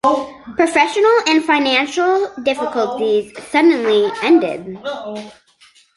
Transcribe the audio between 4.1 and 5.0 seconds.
ended.